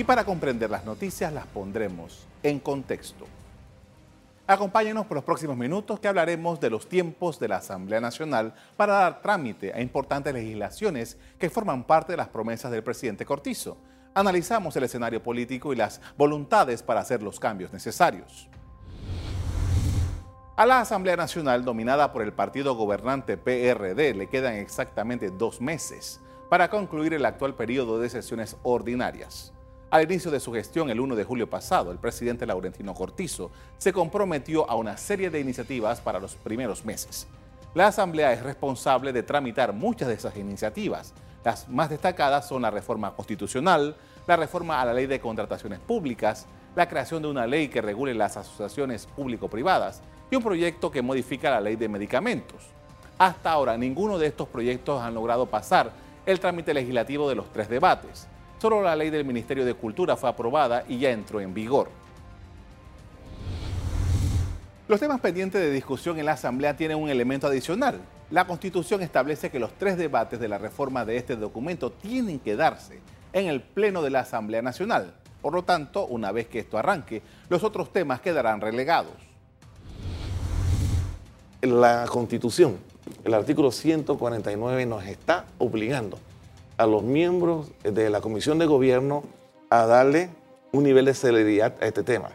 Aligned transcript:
Y 0.00 0.04
para 0.04 0.24
comprender 0.24 0.70
las 0.70 0.86
noticias 0.86 1.30
las 1.30 1.44
pondremos 1.44 2.26
en 2.42 2.58
contexto. 2.58 3.26
Acompáñenos 4.46 5.04
por 5.04 5.16
los 5.16 5.24
próximos 5.24 5.58
minutos 5.58 6.00
que 6.00 6.08
hablaremos 6.08 6.58
de 6.58 6.70
los 6.70 6.88
tiempos 6.88 7.38
de 7.38 7.48
la 7.48 7.56
Asamblea 7.56 8.00
Nacional 8.00 8.54
para 8.78 8.94
dar 8.94 9.20
trámite 9.20 9.74
a 9.74 9.82
importantes 9.82 10.32
legislaciones 10.32 11.18
que 11.38 11.50
forman 11.50 11.84
parte 11.84 12.14
de 12.14 12.16
las 12.16 12.28
promesas 12.28 12.72
del 12.72 12.82
presidente 12.82 13.26
Cortizo. 13.26 13.76
Analizamos 14.14 14.74
el 14.74 14.84
escenario 14.84 15.22
político 15.22 15.70
y 15.74 15.76
las 15.76 16.00
voluntades 16.16 16.82
para 16.82 17.00
hacer 17.00 17.22
los 17.22 17.38
cambios 17.38 17.70
necesarios. 17.70 18.48
A 20.56 20.64
la 20.64 20.80
Asamblea 20.80 21.16
Nacional, 21.16 21.62
dominada 21.62 22.10
por 22.10 22.22
el 22.22 22.32
partido 22.32 22.74
gobernante 22.74 23.36
PRD, 23.36 24.14
le 24.14 24.30
quedan 24.30 24.54
exactamente 24.54 25.28
dos 25.28 25.60
meses 25.60 26.22
para 26.48 26.70
concluir 26.70 27.12
el 27.12 27.26
actual 27.26 27.54
periodo 27.54 28.00
de 28.00 28.08
sesiones 28.08 28.56
ordinarias. 28.62 29.52
Al 29.90 30.04
inicio 30.04 30.30
de 30.30 30.38
su 30.38 30.52
gestión, 30.52 30.88
el 30.88 31.00
1 31.00 31.16
de 31.16 31.24
julio 31.24 31.50
pasado, 31.50 31.90
el 31.90 31.98
presidente 31.98 32.46
Laurentino 32.46 32.94
Cortizo 32.94 33.50
se 33.76 33.92
comprometió 33.92 34.70
a 34.70 34.76
una 34.76 34.96
serie 34.96 35.30
de 35.30 35.40
iniciativas 35.40 36.00
para 36.00 36.20
los 36.20 36.36
primeros 36.36 36.84
meses. 36.84 37.26
La 37.74 37.88
Asamblea 37.88 38.32
es 38.32 38.44
responsable 38.44 39.12
de 39.12 39.24
tramitar 39.24 39.72
muchas 39.72 40.06
de 40.06 40.14
esas 40.14 40.36
iniciativas. 40.36 41.12
Las 41.42 41.68
más 41.68 41.90
destacadas 41.90 42.46
son 42.46 42.62
la 42.62 42.70
reforma 42.70 43.16
constitucional, 43.16 43.96
la 44.28 44.36
reforma 44.36 44.80
a 44.80 44.84
la 44.84 44.94
ley 44.94 45.06
de 45.06 45.18
contrataciones 45.18 45.80
públicas, 45.80 46.46
la 46.76 46.88
creación 46.88 47.22
de 47.22 47.28
una 47.28 47.48
ley 47.48 47.66
que 47.66 47.82
regule 47.82 48.14
las 48.14 48.36
asociaciones 48.36 49.06
público-privadas 49.06 50.02
y 50.30 50.36
un 50.36 50.42
proyecto 50.44 50.92
que 50.92 51.02
modifica 51.02 51.50
la 51.50 51.60
ley 51.60 51.74
de 51.74 51.88
medicamentos. 51.88 52.62
Hasta 53.18 53.50
ahora, 53.50 53.76
ninguno 53.76 54.18
de 54.18 54.28
estos 54.28 54.46
proyectos 54.46 55.02
han 55.02 55.14
logrado 55.14 55.46
pasar 55.46 55.90
el 56.26 56.38
trámite 56.38 56.74
legislativo 56.74 57.28
de 57.28 57.34
los 57.34 57.52
tres 57.52 57.68
debates. 57.68 58.28
Solo 58.60 58.82
la 58.82 58.94
ley 58.94 59.08
del 59.08 59.24
Ministerio 59.24 59.64
de 59.64 59.72
Cultura 59.72 60.16
fue 60.16 60.28
aprobada 60.28 60.84
y 60.86 60.98
ya 60.98 61.10
entró 61.10 61.40
en 61.40 61.54
vigor. 61.54 61.88
Los 64.86 65.00
temas 65.00 65.18
pendientes 65.20 65.62
de 65.62 65.70
discusión 65.70 66.18
en 66.18 66.26
la 66.26 66.32
Asamblea 66.32 66.76
tienen 66.76 66.98
un 66.98 67.08
elemento 67.08 67.46
adicional. 67.46 68.02
La 68.30 68.46
Constitución 68.46 69.00
establece 69.00 69.50
que 69.50 69.58
los 69.58 69.72
tres 69.78 69.96
debates 69.96 70.38
de 70.38 70.48
la 70.48 70.58
reforma 70.58 71.06
de 71.06 71.16
este 71.16 71.36
documento 71.36 71.90
tienen 71.90 72.38
que 72.38 72.54
darse 72.54 73.00
en 73.32 73.46
el 73.46 73.62
Pleno 73.62 74.02
de 74.02 74.10
la 74.10 74.20
Asamblea 74.20 74.60
Nacional. 74.60 75.14
Por 75.40 75.54
lo 75.54 75.62
tanto, 75.62 76.04
una 76.06 76.30
vez 76.30 76.46
que 76.48 76.58
esto 76.58 76.76
arranque, 76.76 77.22
los 77.48 77.64
otros 77.64 77.90
temas 77.94 78.20
quedarán 78.20 78.60
relegados. 78.60 79.14
La 81.62 82.04
Constitución, 82.10 82.76
el 83.24 83.32
artículo 83.32 83.72
149 83.72 84.84
nos 84.84 85.06
está 85.06 85.46
obligando 85.56 86.18
a 86.80 86.86
los 86.86 87.02
miembros 87.02 87.70
de 87.82 88.08
la 88.08 88.22
Comisión 88.22 88.58
de 88.58 88.64
Gobierno 88.64 89.22
a 89.68 89.84
darle 89.84 90.30
un 90.72 90.82
nivel 90.82 91.04
de 91.04 91.12
celeridad 91.12 91.74
a 91.78 91.84
este 91.84 92.02
tema. 92.02 92.30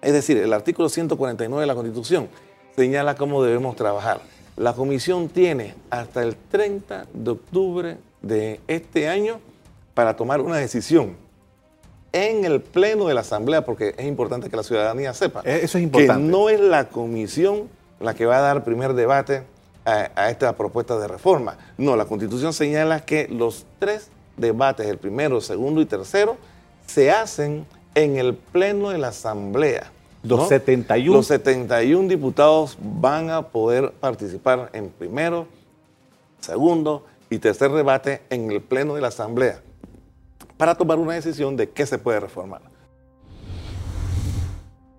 Es 0.00 0.12
decir, 0.12 0.36
el 0.36 0.52
artículo 0.52 0.88
149 0.88 1.60
de 1.60 1.66
la 1.68 1.76
Constitución 1.76 2.28
señala 2.74 3.14
cómo 3.14 3.40
debemos 3.44 3.76
trabajar. 3.76 4.20
La 4.56 4.72
comisión 4.72 5.28
tiene 5.28 5.76
hasta 5.90 6.24
el 6.24 6.34
30 6.34 7.06
de 7.14 7.30
octubre 7.30 7.98
de 8.20 8.58
este 8.66 9.08
año 9.08 9.38
para 9.94 10.16
tomar 10.16 10.40
una 10.40 10.56
decisión 10.56 11.14
en 12.10 12.44
el 12.44 12.62
pleno 12.62 13.06
de 13.06 13.14
la 13.14 13.20
Asamblea, 13.20 13.64
porque 13.64 13.94
es 13.96 14.06
importante 14.06 14.50
que 14.50 14.56
la 14.56 14.64
ciudadanía 14.64 15.14
sepa 15.14 15.42
eh, 15.44 15.60
Eso 15.62 15.78
es 15.78 15.84
importante. 15.84 16.20
que 16.20 16.28
no 16.28 16.48
es 16.48 16.58
la 16.58 16.88
comisión 16.88 17.68
la 18.00 18.14
que 18.14 18.26
va 18.26 18.38
a 18.38 18.40
dar 18.40 18.64
primer 18.64 18.94
debate 18.94 19.44
a, 19.84 20.30
esta 20.30 20.56
propuesta 20.56 20.98
de 20.98 21.08
reforma. 21.08 21.56
No, 21.76 21.96
la 21.96 22.04
Constitución 22.04 22.52
señala 22.52 23.04
que 23.04 23.28
los 23.28 23.66
tres 23.78 24.10
debates, 24.36 24.86
el 24.86 24.98
primero, 24.98 25.40
segundo 25.40 25.80
y 25.80 25.86
tercero, 25.86 26.36
se 26.86 27.10
hacen 27.10 27.66
en 27.94 28.16
el 28.16 28.34
Pleno 28.34 28.90
de 28.90 28.98
la 28.98 29.08
Asamblea. 29.08 29.90
Los 30.22 30.48
71. 30.48 31.16
Los 31.16 31.26
71 31.26 32.08
diputados 32.08 32.78
van 32.80 33.30
a 33.30 33.48
poder 33.48 33.92
participar 33.92 34.70
en 34.72 34.88
primero, 34.90 35.48
segundo 36.40 37.04
y 37.28 37.38
tercer 37.38 37.72
debate 37.72 38.22
en 38.30 38.50
el 38.50 38.60
Pleno 38.60 38.94
de 38.94 39.00
la 39.00 39.08
Asamblea 39.08 39.60
para 40.62 40.76
tomar 40.76 40.96
una 40.98 41.14
decisión 41.14 41.56
de 41.56 41.70
qué 41.70 41.86
se 41.86 41.98
puede 41.98 42.20
reformar. 42.20 42.71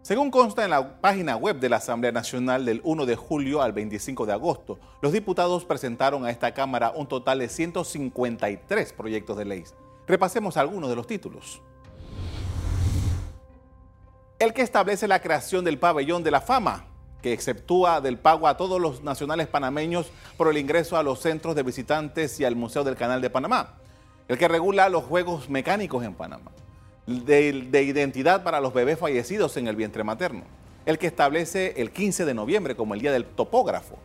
Según 0.04 0.32
consta 0.32 0.66
en 0.66 0.72
la 0.72 1.00
página 1.00 1.38
web 1.38 1.62
de 1.62 1.70
la 1.70 1.78
Asamblea 1.78 2.12
Nacional 2.12 2.66
del 2.66 2.82
1 2.84 3.06
de 3.06 3.16
julio 3.16 3.62
al 3.62 3.72
25 3.72 4.26
de 4.26 4.34
agosto, 4.34 4.78
los 5.02 5.14
diputados 5.14 5.64
presentaron 5.64 6.26
a 6.26 6.30
esta 6.30 6.54
Cámara 6.54 6.92
un 6.94 7.08
total 7.08 7.40
de 7.40 7.48
153 7.48 8.92
proyectos 8.92 9.38
de 9.38 9.46
ley. 9.46 9.64
Repasemos 10.06 10.58
algunos 10.58 10.90
de 10.90 10.98
los 10.98 11.08
títulos. 11.08 11.62
El 14.40 14.52
que 14.52 14.62
establece 14.62 15.08
la 15.08 15.22
creación 15.22 15.64
del 15.64 15.80
pabellón 15.80 16.22
de 16.22 16.32
la 16.32 16.42
fama, 16.42 16.84
que 17.22 17.32
exceptúa 17.32 18.02
del 18.02 18.20
pago 18.20 18.50
a 18.50 18.58
todos 18.58 18.82
los 18.82 19.04
nacionales 19.04 19.48
panameños 19.48 20.12
por 20.36 20.50
el 20.50 20.58
ingreso 20.58 20.98
a 20.98 21.04
los 21.04 21.20
centros 21.22 21.56
de 21.56 21.64
visitantes 21.64 22.42
y 22.42 22.44
al 22.44 22.58
Museo 22.58 22.84
del 22.84 22.98
Canal 22.98 23.22
de 23.22 23.30
Panamá. 23.30 23.76
El 24.28 24.38
que 24.38 24.50
regula 24.50 24.90
los 24.90 25.06
juegos 25.06 25.50
mecánicos 25.50 26.04
en 26.04 26.14
Panamá 26.14 26.52
de, 27.06 27.84
identidad 27.84 28.44
para 28.44 28.62
los 28.62 28.74
bebés 28.74 28.98
fallecidos 28.98 29.58
en 29.58 29.68
el 29.68 29.76
vientre 29.76 30.04
materno, 30.04 30.44
el 30.86 30.98
que 30.98 31.08
establece 31.08 31.74
el 31.78 31.92
15 31.92 32.26
de 32.26 32.34
noviembre 32.34 32.76
como 32.76 32.94
el 32.94 33.02
Día 33.02 33.12
del 33.12 33.26
Topógrafo, 33.26 33.98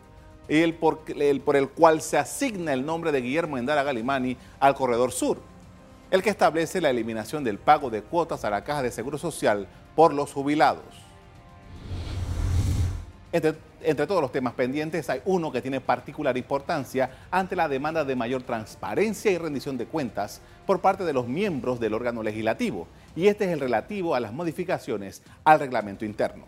y 0.47 0.57
el 0.57 0.73
por, 0.73 1.03
el 1.07 1.41
por 1.41 1.55
el 1.55 1.69
cual 1.69 2.01
se 2.01 2.17
asigna 2.17 2.73
el 2.73 2.85
nombre 2.85 3.11
de 3.11 3.21
Guillermo 3.21 3.57
Endara 3.57 3.83
Galimani 3.83 4.35
al 4.59 4.75
Corredor 4.75 5.11
Sur, 5.11 5.39
el 6.11 6.23
que 6.23 6.31
establece 6.31 6.81
la 6.81 6.89
eliminación 6.89 7.43
del 7.43 7.59
pago 7.59 7.89
de 7.89 8.01
cuotas 8.01 8.43
a 8.43 8.49
la 8.49 8.63
Caja 8.63 8.81
de 8.81 8.91
Seguro 8.91 9.17
Social 9.17 9.67
por 9.95 10.13
los 10.13 10.33
jubilados. 10.33 10.83
Entre 13.31 13.53
entre 13.81 14.07
todos 14.07 14.21
los 14.21 14.31
temas 14.31 14.53
pendientes 14.53 15.09
hay 15.09 15.21
uno 15.25 15.51
que 15.51 15.61
tiene 15.61 15.81
particular 15.81 16.37
importancia 16.37 17.09
ante 17.31 17.55
la 17.55 17.67
demanda 17.67 18.03
de 18.03 18.15
mayor 18.15 18.43
transparencia 18.43 19.31
y 19.31 19.37
rendición 19.37 19.77
de 19.77 19.85
cuentas 19.85 20.41
por 20.65 20.81
parte 20.81 21.03
de 21.03 21.13
los 21.13 21.27
miembros 21.27 21.79
del 21.79 21.93
órgano 21.93 22.23
legislativo, 22.23 22.87
y 23.15 23.27
este 23.27 23.45
es 23.45 23.51
el 23.51 23.59
relativo 23.59 24.15
a 24.15 24.19
las 24.19 24.33
modificaciones 24.33 25.23
al 25.43 25.59
reglamento 25.59 26.05
interno. 26.05 26.45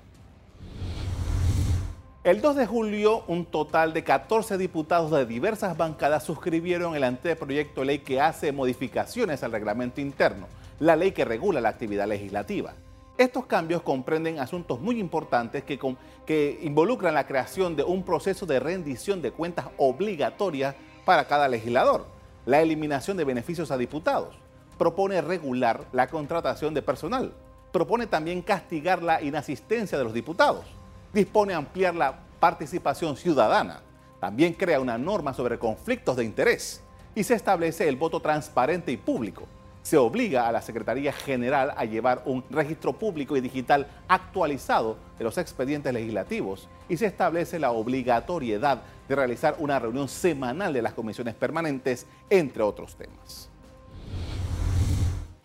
El 2.24 2.40
2 2.40 2.56
de 2.56 2.68
julio, 2.68 3.24
un 3.28 3.46
total 3.46 3.94
de 3.94 4.03
14 4.03 4.59
diputados 4.59 5.09
de 5.09 5.25
diversas 5.25 5.75
bancadas 5.75 6.24
suscribieron 6.24 6.96
el 6.96 7.03
anteproyecto 7.03 7.81
de 7.81 7.88
ley 7.88 8.00
que 8.00 8.22
hace 8.22 8.52
modificaciones 8.52 9.41
al 9.41 9.52
reglamento 9.52 10.02
interno, 10.02 10.47
la 10.80 10.96
ley 10.96 11.14
que 11.14 11.25
regula 11.25 11.62
la 11.62 11.70
actividad 11.70 12.08
legislativa. 12.08 12.75
Estos 13.18 13.46
cambios 13.46 13.82
comprenden 13.82 14.40
asuntos 14.40 14.80
muy 14.80 15.00
importantes 15.00 15.64
que, 15.64 16.58
involucran 16.62 17.14
la 17.14 17.28
creación 17.28 17.76
de 17.76 17.84
un 17.84 18.04
proceso 18.04 18.46
de 18.46 18.60
rendición 18.60 19.22
de 19.22 19.32
cuentas 19.32 19.68
obligatoria 19.78 20.76
para 21.06 21.26
cada 21.28 21.48
legislador, 21.48 22.06
la 22.46 22.62
eliminación 22.62 23.18
de 23.18 23.26
beneficios 23.26 23.70
a 23.70 23.78
diputados, 23.78 24.36
propone 24.78 25.22
regular 25.22 25.86
la 25.92 26.08
contratación 26.08 26.74
de 26.74 26.82
personal, 26.82 27.34
propone 27.72 28.08
también 28.08 28.42
castigar 28.42 29.04
la 29.04 29.22
inasistencia 29.22 29.98
de 29.98 30.04
los 30.04 30.14
diputados, 30.14 30.66
dispone 31.14 31.54
ampliar 31.54 31.94
la 31.94 32.20
participación 32.40 33.18
ciudadana, 33.18 33.82
también 34.20 34.54
crea 34.54 34.80
una 34.80 34.98
norma 34.98 35.34
sobre 35.34 35.60
conflictos 35.60 36.16
de 36.16 36.24
interés. 36.24 36.82
Y 37.14 37.24
se 37.24 37.36
establece 37.36 37.90
el 37.90 37.98
voto 37.98 38.22
transparente 38.22 38.92
y 38.92 38.98
público 38.98 39.44
se 39.81 39.97
obliga 39.97 40.47
a 40.47 40.52
la 40.52 40.62
Secretaría 40.62 41.12
General 41.12 41.74
a 41.75 41.86
llevar 41.86 42.22
un 42.25 42.44
registro 42.50 42.94
público 42.94 43.36
y 43.36 43.42
digital 43.42 43.88
actualizado 44.08 44.97
de 45.18 45.24
los 45.24 45.38
expedientes 45.38 45.94
legislativos 45.94 46.69
y 46.88 46.97
se 46.97 47.08
establece 47.08 47.59
la 47.59 47.72
obligatoriedad 47.72 48.81
de 49.08 49.16
realizar 49.16 49.56
una 49.59 49.80
reunión 49.80 50.08
semanal 50.08 50.74
de 50.74 50.81
las 50.81 50.94
comisiones 50.94 51.36
permanentes, 51.36 52.06
entre 52.30 52.64
otros 52.64 52.96
temas. 52.96 53.50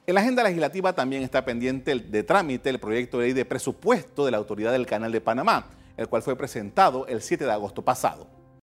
En 0.06 0.14
la 0.14 0.20
agenda 0.20 0.44
legislativa 0.44 0.92
también 0.92 1.25
está 1.25 1.44
pendiente 1.44 1.93
de 1.96 2.22
trámite 2.22 2.70
el 2.70 2.78
proyecto 2.78 3.19
de 3.19 3.25
ley 3.25 3.32
de 3.32 3.44
presupuesto 3.44 4.25
de 4.25 4.31
la 4.31 4.37
Autoridad 4.37 4.70
del 4.70 4.87
Canal 4.87 5.11
de 5.11 5.20
Panamá, 5.20 5.66
el 5.96 6.08
cual 6.08 6.22
fue 6.22 6.37
presentado 6.37 7.06
el 7.08 7.22
7 7.22 7.44
de 7.44 7.50
agosto 7.50 7.82
pasado. 7.82 8.36